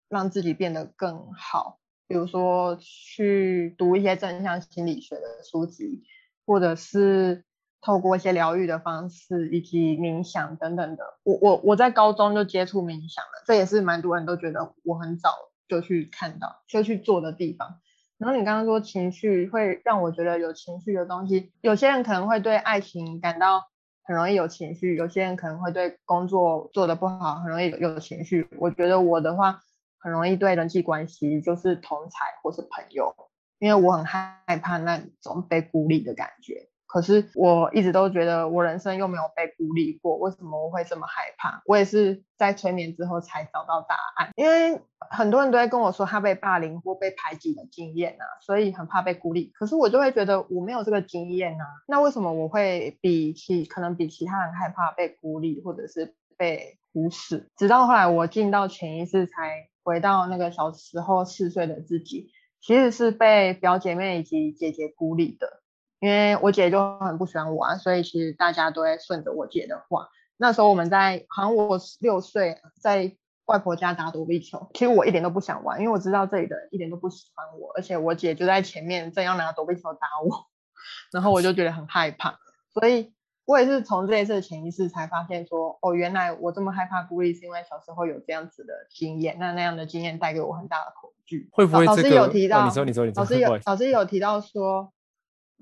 [0.09, 6.03] 让自己变得更好，比如说去读一些正向心理学的书籍，
[6.45, 7.43] 或者是
[7.81, 11.03] 透过一些疗愈的方式，以及冥想等等的。
[11.23, 15.29] 我我我在高中就接触冥想了，这也是蛮多人都觉得我很早
[15.67, 17.79] 就去看到、就去做的地方。
[18.17, 23.63] 然后你刚刚说情绪会让我觉得有情绪的东西，有些人可能会对爱情感到
[24.03, 28.47] 很容易有情绪，有些人可能会对工作做得不好很容易有情绪。
[28.57, 29.59] 我觉得我的话
[30.05, 33.15] 很容易对人际关系，就是同才或是朋友，
[33.57, 36.69] 因为我很害怕那种被孤立的感觉。
[36.85, 41.63] 可是我一直都觉得我人生又没有被孤立过，为什么我会这么害怕？
[41.65, 44.29] 我也是在催眠之后才找到答案。
[44.35, 49.51] 因为很多人都会跟我说他被霸凌或被排挤的经验啊，所以很怕被孤立。
[49.55, 57.49] 可是我就会觉得我没有这个经验啊，那为什么我会比其可能比其他人害怕被孤立或者是被忽视？
[57.57, 65.61] 直到后来我进到潜意识，才回到那个小时候四岁的自己，其实是被表姐妹以及姐姐孤立的。
[65.99, 70.09] 因为我姐就很不喜欢我啊，所以其实大家都会顺着我姐的话。
[70.37, 74.69] 那时候我们在，好像我六岁，在外婆家打躲避球。
[74.73, 80.47] 其实我一点都不想玩，因为我知道这里的一点都不喜欢我，而且我姐就在前面正要拿躲避球打我，
[81.13, 82.39] 然后我就觉得很害怕。
[82.73, 83.13] 所以
[83.45, 89.37] 我也是从这一次潜意识才发现说，哦，原来我这么害怕孤立，是因为小时候有这样子的经验。
[89.39, 91.49] 那那样的经验带给我很大的恐惧。
[91.51, 92.61] 会不会、这个、老师有提到？
[92.61, 93.21] 哦、你说，你说，你说。
[93.21, 94.91] 老师有，老师有提到说。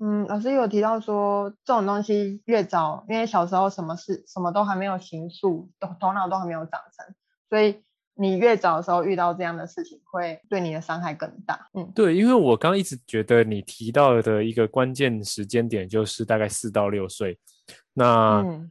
[0.00, 7.14] 嗯，老师有提到说，这种东西越早，因为小时候什么事什么都还没有形塑，头头脑都还没有长成，
[7.48, 7.84] 所以
[8.16, 11.68] 你越早的时候遇到这样的事情，会对你的伤害更大。
[11.74, 17.38] 嗯，对，因为我刚刚一直觉得你提到的一个关键时间点就是大概四到六岁。
[17.92, 18.70] 那、嗯、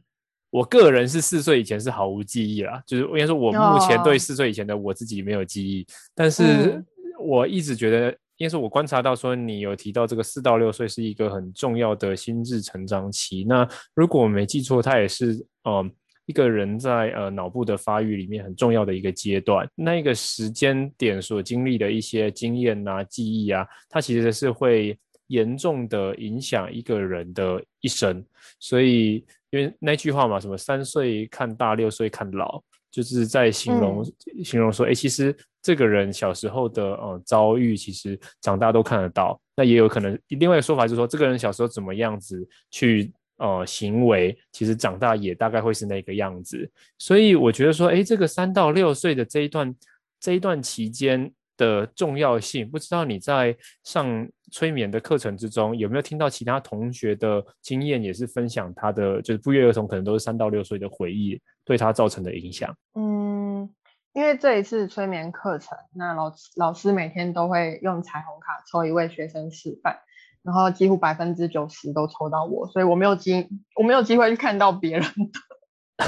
[0.50, 6.84] 我个人是四岁以前是毫无记忆啦，就是应该说我目前对四岁以前的我自己没有记忆，哦、但是
[7.18, 8.16] 我一直觉得。
[8.36, 13.44] 因为是我观察到说，你有提到这个四到六岁是一个很重要的心智成长期。
[13.44, 15.88] 那如果我没记错，它也是呃
[16.26, 19.68] 一个人在呃脑部的发育里面很重要的一个阶段。
[19.74, 28.24] 那一个时间点所经历的一些经验啊、记忆啊，它其实是会严重的影响一个人的一生。
[28.60, 32.62] 所以，因为那句话嘛，什么三岁看大，六岁看老。
[32.90, 34.04] 就是在形容、
[34.36, 39.36] 嗯、形容说，哎，其实这个人小时候的呃遭遇，其实长大都看得到。
[39.56, 46.70] 那也有可能另外一个说法就是说，这个人小时候怎么样子去呃行为，其实长大也大概会是那个样子。
[46.98, 49.74] 所以我觉得说，哎，这个三到六岁的这一段
[50.20, 61.40] 这一段期间的重要性，不知道你在上催眠的课程之中有没有听到其他同学的经验，也是分享他的就是不约而同，可能都是三到六岁的回忆。
[61.66, 63.66] 对他造成的影响，嗯，
[64.12, 69.98] 因为这一次催眠课程，那老老师每天都会用彩虹卡抽一位学生示范，
[70.44, 76.06] 然后几乎百分之九十都抽到我，所以我没有机我没有机会去看到别人的。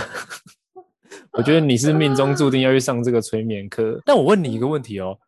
[1.32, 4.00] 我觉得你是命中注定要去上这个催眠课。
[4.04, 5.18] 但我问你一个问题哦，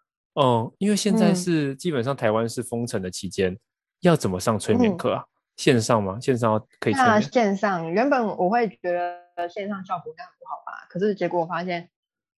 [0.40, 3.58] 嗯，因为现在是基本上台湾是封城的期间，嗯、
[4.02, 5.24] 要怎么上催眠课啊？
[5.56, 6.20] 线上吗？
[6.20, 7.14] 线上可以催眠？
[7.14, 9.26] 那线上原本我会觉得。
[9.48, 10.88] 线上效果应该很不好吧？
[10.90, 11.88] 可是结果我发现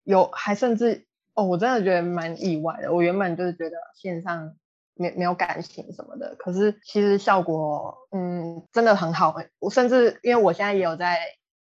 [0.03, 2.91] 有，还甚至哦，我真的觉得蛮意外的。
[2.93, 4.53] 我原本就是觉得线上
[4.99, 9.35] 没没有感情什么的，可是其实效果嗯真的很好。
[9.57, 11.17] 我甚至因为我现在也有在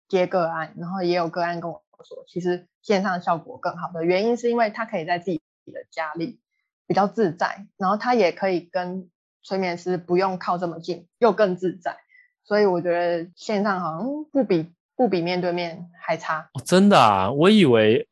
[0.08, 6.40] 接个案，然后也有个案跟我说，其实线上效果更好的原因是因为他可以在自己的家里
[6.88, 9.10] 比较自在，然后他也可以跟
[9.44, 11.98] 催眠师不用靠这么近，又更自在。
[12.44, 14.72] 所以我觉得线上好像不比。
[15.00, 16.42] 不比面对面还差。
[16.52, 17.32] 哦，真的啊？
[17.32, 18.06] 我以为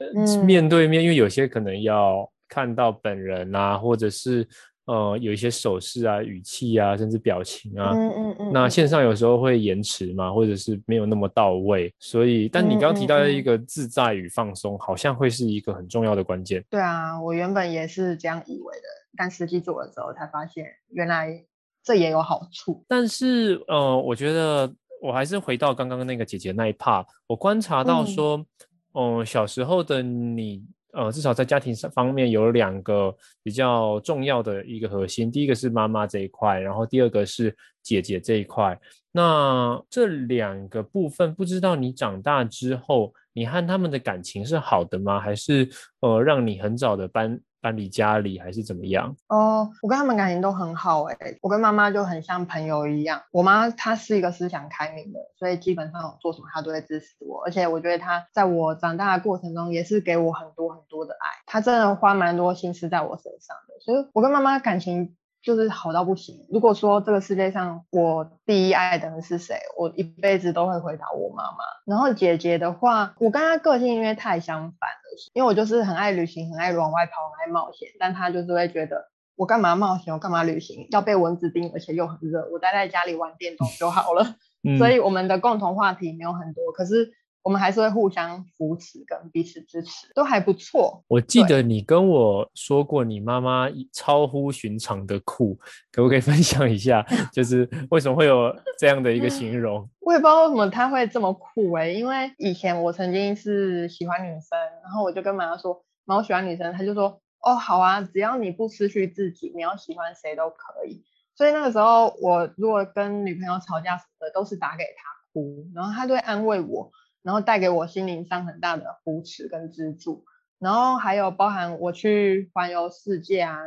[0.46, 4.48] 面对面，嗯，因为有些可能要看到本人啊，或者是
[4.88, 7.92] 呃有一些手势啊、语气啊，甚至表情啊。
[7.94, 8.52] 嗯嗯嗯。
[8.52, 11.94] 那线上有时候会延迟嘛，或者是没有那么到位。
[12.00, 16.66] 所以，但你刚刚提到的一个自在与放松，嗯嗯嗯，好像会是一个很重要的关键。
[16.70, 21.46] 对啊，我原本也是这样以为的，但实际做了之后才发现，原来。
[21.84, 22.84] 这也有好处。
[22.86, 24.70] 但是呃，我觉得
[25.02, 28.46] 我还是回到刚刚那个姐姐那一 part，我观察到说，
[28.94, 30.66] 嗯、呃，小时候的你。
[30.98, 38.78] 呃，至少在家庭上方面有两个比较重要的一个核心，第一个是妈妈这一块，然后第二个是姐姐这一块。
[39.12, 45.20] 那这两个部分，不知道你长大之后，你和他们的感情是好的吗？
[45.20, 47.40] 还是呃，让你很早的搬？
[47.68, 49.14] 搬离家里还是怎么样？
[49.28, 53.22] 哦，我跟他们感情都很好哎、我跟妈妈就很像朋友一样。
[53.32, 65.14] 我妈她是一个思想开明的，所以基本上我做什么她都会支持我，而且我觉得她在我长大的过程中也是给我很多很多的爱，她真的花蛮多心思在我身上的，所以我跟妈妈感情。
[65.42, 66.46] 就是好到不行。
[66.50, 71.58] 如果说这个世界上我第一爱的人是谁，我一辈子都会回答我妈妈。
[71.86, 77.90] 然后姐姐的话，我跟她个性因为太相反了，因为我就是很爱旅行，很爱往外跑，很爱冒险。
[78.00, 84.36] 但她就是会觉得我干嘛冒险，我干嘛旅行，要被蚊子叮，而且又很热，我待在家里玩电动就好了。
[84.64, 87.14] 嗯、 所以我们的共同话题没有很多，可是。
[87.48, 91.02] 我们还是会互相扶持跟彼此支持，都还不错。
[91.08, 95.58] 我记得你跟我说过，你妈妈超乎寻常的酷，
[95.90, 97.06] 可不可以分享一下？
[97.32, 99.90] 就是为什么会有这样的一个形容？
[100.04, 111.02] 我也不知道为什么她会这么酷哎、欸，因为以前我曾经是喜欢女生，然后我就跟妈妈说，妈，我喜欢女生，她就说，哦，好啊，只要你不失去自己，你要喜欢谁都可以。
[111.34, 116.92] 所以那个时候，我如果跟女朋友吵架什么的，都是打给她哭，然后她就会安慰我。
[117.28, 120.24] 然后带给我心灵上很大的扶持跟支柱，
[120.60, 123.58] 然后还有包含我去环游世界啊，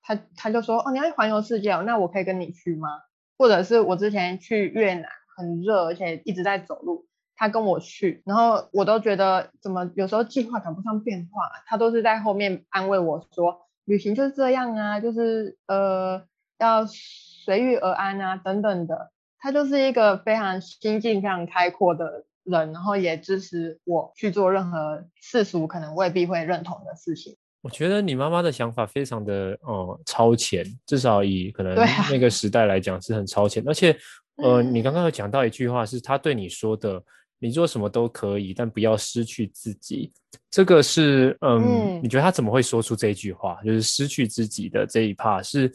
[0.00, 2.88] 他他就说哦，你要去环游世界哦，那我可以跟你去吗？
[3.36, 5.04] 或者是我之前去越南
[5.36, 7.04] 很热，而且一直在走路，
[7.36, 16.24] 他跟我去，然后我都觉得怎么有时候计划赶不上变化，他都是在后面安慰我说，旅行就是这样啊，就是呃
[16.58, 27.36] 要随遇而安啊等等的，他就是一个非常心境非常开阔的人，然后也支持我去做任何世俗可能未必会认同的事情。
[27.62, 31.74] 我觉得你妈妈的想法非常的呃超前，至少以可能
[32.10, 33.62] 那个时代来讲是很超前。
[33.62, 33.94] 啊、而且
[34.36, 37.02] 呃，你刚刚有讲到一句话，是她对你说的、嗯
[37.38, 40.10] ：“你做什么都可以，但不要失去自己。”
[40.50, 43.60] 这个是嗯，嗯，你觉得她怎么会说出这句话？
[43.62, 45.70] 就是失去自己的这一 part 是。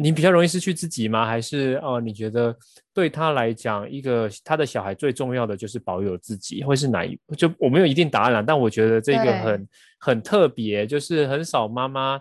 [0.00, 1.26] 你比较容易失去自己吗？
[1.26, 2.56] 还是哦、呃，你觉得
[2.94, 7.18] 对他来讲，一个他的小孩最重要的就是保有自己，会是哪一？
[7.36, 12.20] 就我没有一定答案了，但我觉得这个很很特别，就是很少妈妈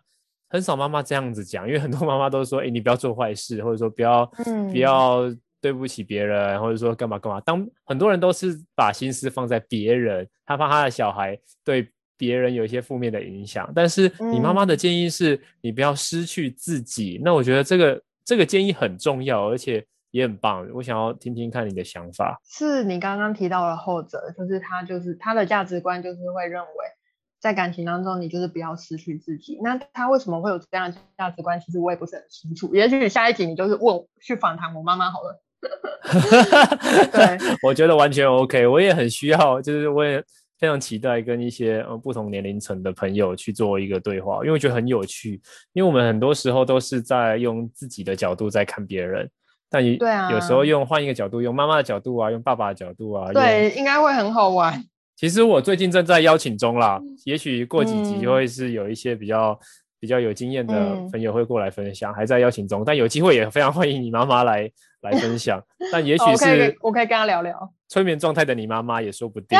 [0.50, 7.40] 很少妈妈这样子讲，因为很多妈妈都说，哎，你不要做坏事，或者说不要、嗯、不要对不起别人，或者说干嘛干嘛。
[7.42, 11.88] 当很多人都是把心思放在别人，他怕他的小孩对。
[12.18, 17.18] 别人有一些负面的影响，但是你妈妈的建议是你不要失去自己。
[17.20, 20.68] 嗯、那我觉得这个这个建议很重要，而且也很棒。
[20.74, 22.42] 我想要听听看你的想法。
[22.44, 26.68] 是你刚刚提到了后者，就是他就是他的价值观就是会认为
[27.40, 29.60] 在感情当中你就是不要失去自己。
[29.62, 31.60] 那他为什么会有这样的价值观？
[31.62, 32.74] 其实我也不是很清楚。
[32.74, 35.40] 也许下一集你就是问去访谈我妈妈好了。
[37.12, 38.66] 对， 我觉得完全 OK。
[38.66, 40.24] 我也很需要，就是我也。
[40.60, 45.40] 非常期待跟一些呃不同年龄层的朋友去做一个对话，因为我觉得很有趣。
[45.74, 49.30] 因为我们很多时候都是在用自己的角度在看别人，
[49.70, 54.84] 但有对啊，有时候用换一个角度，用妈妈的角度啊，用爸爸的角度啊，对，应该会很好玩。
[55.16, 59.58] 其实我最近正在邀请中啦，也许过几集就会是有一些比较、嗯、
[60.00, 64.72] 比较有经验的朋友会过来分享，嗯、还在邀请中，但有机会也非常欢迎你妈妈来
[65.10, 65.62] 来分享。
[65.92, 67.74] 但也许是、我可以跟他聊聊。
[67.88, 69.58] 催眠状态的你妈妈也说不定，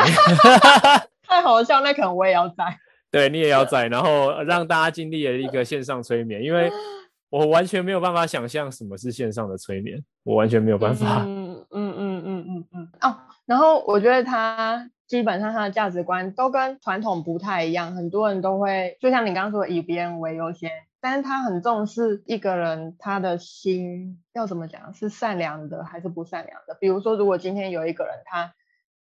[1.26, 2.64] 太好笑，那可能我也要在，
[3.10, 6.70] 对你也要在，然后让大家经历了一个线上催眠，因为
[7.30, 11.24] 我完全没有办法想象什么是线上的催眠，我完全没有办法。
[11.26, 20.70] 嗯嗯嗯嗯嗯嗯哦，然后我觉得他基本上他的价值观都跟传统不太一样，很多人都会就像你刚刚说的以别人为优先。
[21.00, 26.76] 但是他很重视一个人，他的心要怎么讲，是善良的还是不善良的？
[26.80, 28.52] 比如说，如果今天有一个人，他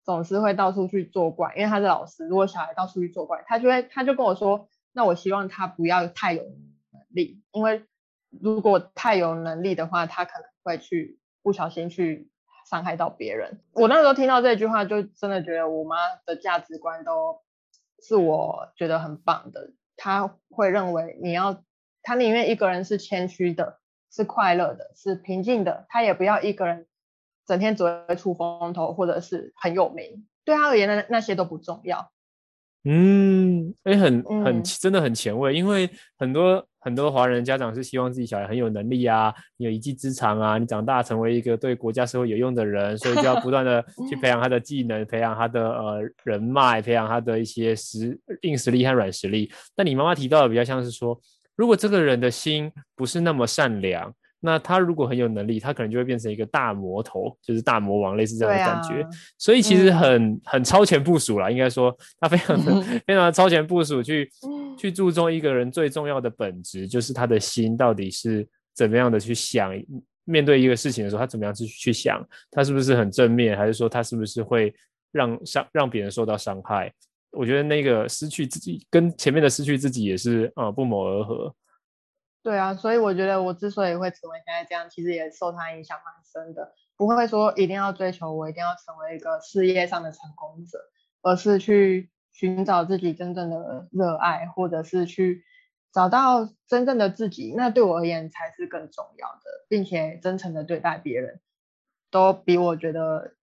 [0.03, 7.83] 总是会到处去作怪，因为他是老师，如果小孩到处去作怪，他就会他就跟我说，那我希望他不要太有能力，因为
[8.29, 12.29] 如果太有能力的话，他可能会去不小心去
[12.69, 13.59] 伤害到别人。
[13.73, 15.97] 我那时候听到这句话，就真的觉得我妈
[16.27, 17.41] 的价值观都
[18.03, 19.71] 是我觉得很棒的。
[19.95, 21.63] 他会认为你要。
[22.07, 23.79] 他宁愿一个人是谦虚的，
[24.09, 26.85] 是快乐的，是平静的，他也不要一个人
[27.45, 30.25] 整天只会出风头，或者是很有名。
[30.45, 32.09] 对他而言，那那些都不重要。
[32.85, 49.51] 嗯，哎、欸，很很真的很前卫，因为很多很多华人家长是希望自己小孩很有能力啊，你有一技之长啊，你长大成为一个对国家社会有用的人，所以就要不断的去培养他的技能，培养他的呃人脉，培养他的一些实硬实力和软实力。
[49.75, 51.19] 但你妈妈提到的比较像是说，
[51.57, 54.13] 如果这个人的心不是那么善良。
[54.39, 59.01] 那他如果很有能力，他可能就会变成一个大魔头，就是大魔王，类似这样的感觉。
[59.01, 64.31] 啊、所以其实很、嗯、很超前部署啦，应该说他非常的、嗯、 非常的超前部署去，去
[64.77, 69.73] 去注重一个人最重要的本质，就是他的心到底是怎么样的去想，
[70.23, 74.71] 面对一个事情的时候，他怎么样去去想，他是不是很正面，还是说他是不是会
[75.11, 76.93] 让伤让别人受到伤害？
[77.31, 81.55] 我觉得那个失去自己跟前面的失去自己也是啊、呃、不谋而合。
[82.43, 86.73] 对啊，所以我觉得我之所以会成为现在这样，其实也受他影响蛮深的。
[86.95, 90.79] 不会说一定要追求我一定要成为一个事业上的成功者，
[91.21, 95.43] 而是去寻找自己真正的热爱，或者是去
[95.91, 97.53] 找到真正的自己。
[97.55, 101.41] 那对我而言才是更重要的，并且真诚的对待别人，
[102.09, 103.33] 都比我觉得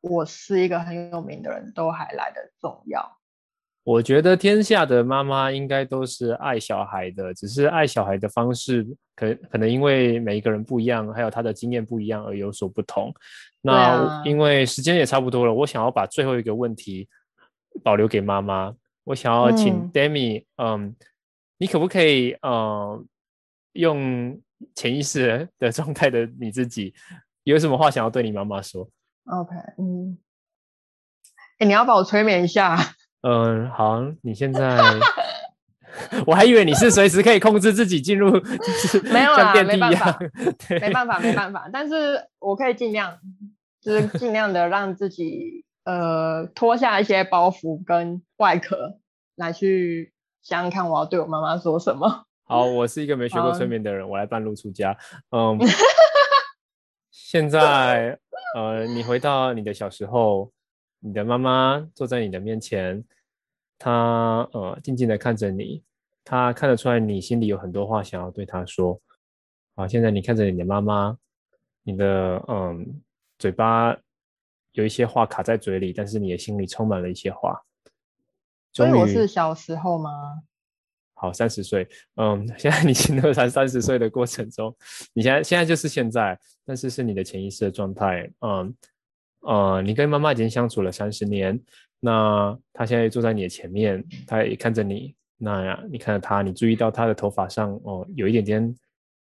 [0.00, 3.17] 我是一个很有名的人都还来得重要。
[3.88, 8.86] 我觉得天下的妈妈应该都是爱小孩的，只是爱小孩的方式
[9.16, 13.10] 可可能因为每一个人不一样，还有他的经验不一样而有所不同。
[13.62, 17.08] 那因为时间也差不多了，我想要把最后一个问题
[17.82, 18.74] 保留给妈妈。
[19.04, 20.96] 我想要请 Demi，嗯，嗯，
[21.56, 23.06] 你可不可以嗯
[23.72, 24.38] 用
[24.74, 26.92] 潜意识的状态的你自己，
[27.44, 28.86] 有什么话想要对你妈妈说
[29.24, 30.18] ？OK，嗯，
[31.56, 32.76] 哎，你要把我催眠一下。
[33.22, 34.78] 嗯，好，你现在，
[36.24, 40.18] 我还以为你是随时可以控制自己进入， 就是没有啦，没办法，
[40.80, 43.18] 没办法，没办法，但是我可以尽量，
[43.80, 48.98] 就是尽量的让自己呃脱下一些包袱跟外壳，
[49.34, 52.24] 来去想想看我要对我妈妈说什么。
[52.44, 54.96] 好，我是一个没学过催眠的人，我来半路出家。
[55.32, 55.58] 嗯，
[57.10, 58.16] 现在
[58.54, 60.52] 呃，你回到你的小时候。
[61.00, 63.04] 你的妈妈坐在你的面前，
[63.78, 65.82] 她呃静静的看着你，
[66.24, 69.00] 她看得出来你心里有很多话想要对她说。
[69.76, 71.16] 好，现在你看着你的妈妈，
[71.84, 73.00] 你的嗯
[73.38, 73.96] 嘴巴
[74.72, 77.62] 有一些话卡在嘴里，但是你的心里充满了一些话。
[78.72, 80.10] 所以我是小时候吗？
[81.14, 84.76] 好，三十岁，嗯，现在你进入才三十岁的过程中，
[85.12, 88.74] 你现在现在就是现在，但是是你的潜意识的状态，嗯。
[89.40, 91.58] 呃，你跟妈妈已经相处了三十年，
[92.00, 98.76] 那她现在坐在你的前面，她也看着你，那呀，你看着她，你注意到她的头发上哦、有一点点，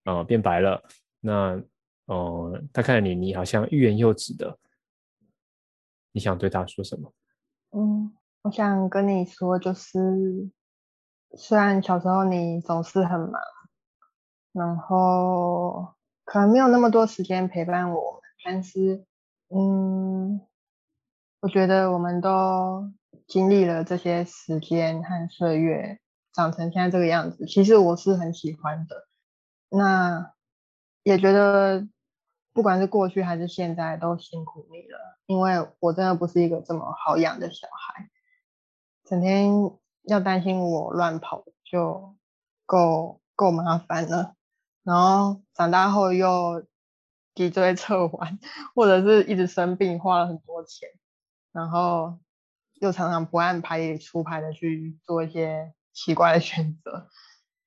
[0.04, 0.82] 呃，变白了，
[1.20, 1.60] 那，
[2.06, 4.58] 呃，她看着你，你好像欲言又止的，
[6.12, 7.12] 你想对她说什么？
[7.72, 8.12] 嗯，
[8.42, 10.50] 我想跟你说，就是
[11.36, 13.32] 虽然小时候你总是很忙，
[14.52, 15.94] 然后
[16.24, 19.04] 可能没有那么多时间陪伴我，但是。
[19.48, 20.40] 嗯，
[21.40, 22.90] 我觉得我们都
[23.28, 26.00] 经历了这些时间和岁月，
[26.32, 27.46] 长成现在这个样子。
[27.46, 29.06] 其实我是很喜欢的，
[29.68, 30.32] 那
[31.04, 31.86] 也觉得
[32.52, 34.98] 不管是过去还是现在，都辛苦你了。
[35.26, 38.10] 因为我真的不是一个这么好养的小孩，
[39.04, 39.48] 整天
[40.02, 42.16] 要担心我乱跑就
[42.66, 44.34] 够够麻烦了，
[44.82, 46.66] 然后长大后又。
[47.36, 48.38] 脊椎侧弯，
[48.74, 50.88] 或者是一直生病，花了很多钱，
[51.52, 52.18] 然后
[52.80, 57.08] 又常常不按牌理出牌的去做一些奇怪的选择，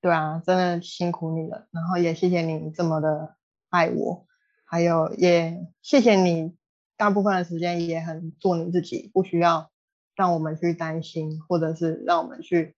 [0.02, 1.68] 对啊，真的辛苦你了。
[1.70, 3.36] 然后也谢谢你这么的
[3.70, 4.26] 爱我，
[4.66, 6.56] 还有也谢谢你
[6.98, 9.70] 大部分的时间也很做你自己，不需要
[10.16, 12.76] 让我们去担心，或者是让我们去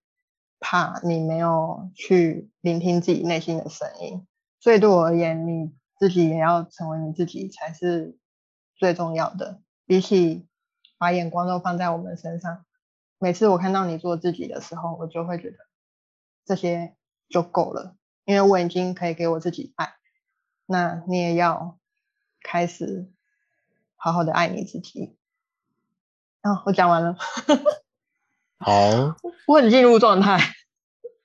[0.59, 4.27] 怕你没有去聆听自己内心的声音。
[4.59, 5.71] 所以对我而言，你。
[6.02, 8.18] 自己也要成为你自己才是
[8.76, 10.47] 最重要的，比起
[10.97, 12.66] 把眼光都放在我们身上。
[13.20, 15.58] 每次我看到你做自己的时候，我就会觉得
[16.43, 16.95] 这些
[17.30, 17.95] 就够了，
[18.26, 19.93] 因为我已经可以给我自己爱。
[20.66, 21.78] 那你也要
[22.41, 23.12] 开始
[23.95, 25.20] 好好的爱你自己。
[26.41, 27.16] 啊，我讲完了。
[28.58, 28.72] 好，
[29.45, 30.39] 我很进入状态。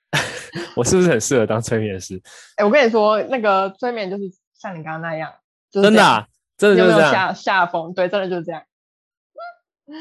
[0.77, 2.21] 我是不是很适合当催眠师？
[2.57, 4.23] 哎、欸，我跟你说，那个催眠就是。
[4.57, 5.33] 像你刚刚那样，
[5.69, 6.27] 就是、真的、啊，
[6.57, 7.11] 真的就是这样。
[7.11, 8.63] 下下风，对，真的就是这样。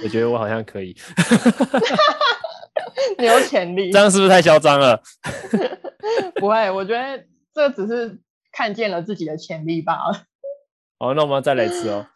[0.03, 0.97] 我觉得我好像可以。
[3.19, 3.93] 你有潜力。
[3.93, 5.03] 这样是不是太嚣张了？
[6.41, 10.25] 不会，我觉得这只是看见了自己的潜力罢了。
[10.99, 12.07] 好，那我们要再来一次哦。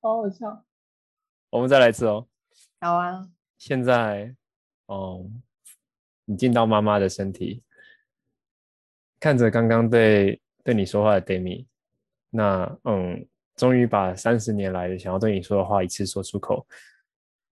[0.00, 0.64] 好好笑。
[1.50, 2.26] 我们再来一次哦。
[2.80, 3.28] 好啊。
[3.58, 4.36] 现在，
[4.86, 5.26] 哦，
[6.26, 7.64] 你进到妈妈的身体。
[9.20, 11.66] 看着刚刚对对你说话的 Demi，
[12.30, 16.66] 那嗯，终于把三十年来想要对你说的话一次说出口。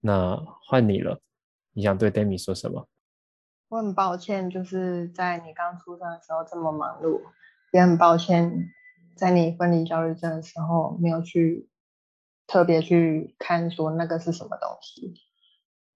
[0.00, 0.36] 那
[0.66, 1.20] 换你了，
[1.72, 2.88] 你想对 Demi 说什么？
[3.68, 7.20] 我很抱歉，就是在你刚出生的时候这么忙碌，
[7.72, 8.70] 也很抱歉，
[9.16, 11.68] 在你分离焦虑症的时候没有去
[12.46, 15.14] 特别去看说那个是什么东西，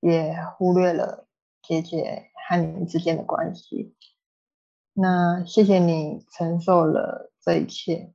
[0.01, 1.29] 也忽略了
[1.62, 3.95] 姐姐和你之间的关系。
[4.93, 8.12] 那谢谢你承受了这一切，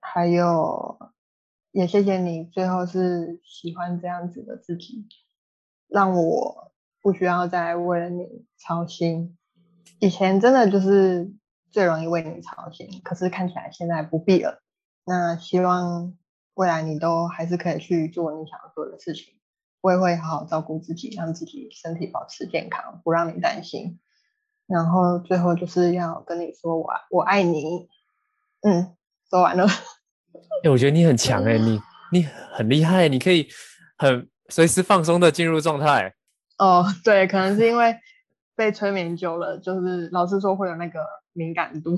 [0.00, 0.98] 还有
[1.72, 5.06] 也谢谢你最后是喜欢这样子的自己，
[5.88, 6.68] 让我。
[7.02, 9.38] 不需要再为了你操心，
[10.00, 11.32] 以前真的就是
[11.70, 14.60] 最容易为你操心，可是看起来现在不必了。
[15.06, 16.14] 那希望
[16.52, 19.32] 未来你都还是可以去做你想要做的事情，
[19.80, 23.98] 我也会好好照顾自己，让自己身体保持健康，不让你担心。
[24.70, 27.88] 然后最后就是要跟你说我我爱你。
[28.62, 28.94] 嗯，
[29.28, 29.64] 说完了。
[29.66, 31.80] 哎、欸，我觉得你很强哎、欸， 你
[32.12, 33.48] 你很厉害，你可以
[33.98, 36.14] 很随时放松的进入状态。
[36.58, 37.96] 哦，对，可能是因为
[38.54, 41.00] 被催眠久了，就是老师说会有那个
[41.32, 41.96] 敏感度。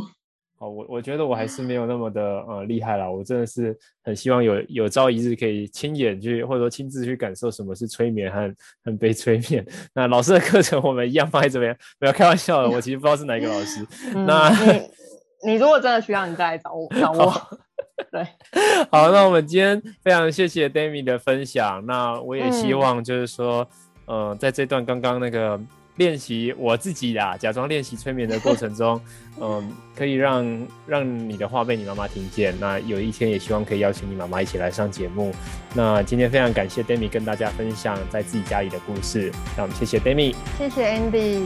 [0.63, 8.55] 哦，我我觉得我还是没有那么的呃厉害啦，我真的是很希望有有朝一日可以亲眼去或者说亲自去感受什么是催眠和
[8.85, 9.67] 很被催眠。
[9.93, 13.85] 那老师的课程我们一样放在这边，不要开玩笑了，我其实不知道是哪一个老师。
[14.15, 17.33] 嗯、那你你如果真的需要，你再来找我找我。
[18.13, 18.25] 对，
[18.93, 23.63] 好，那我们今天非常谢谢 d a m i 的分享，那我也希望就是说。
[23.63, 25.59] 嗯呃，在这段刚刚那个
[25.97, 29.01] 练习我自己啦，假装练习催眠的过程中，
[29.39, 29.65] 嗯、呃，
[29.97, 32.55] 可以让让你的话被你妈妈听见。
[32.59, 35.35] 那有一天也希望可以邀请你妈妈一起来上节目。
[35.75, 39.31] 那今天非常感谢 Demi 跟大家分享在自己家里的故事。
[39.57, 41.45] 那我们谢谢 Demi，谢谢 Andy。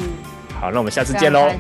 [0.60, 1.50] 好，那我们下次见喽。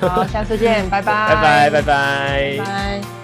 [0.00, 1.28] 好，下次见， 拜拜。
[1.28, 2.56] 拜拜，拜拜。
[2.58, 3.23] 拜拜。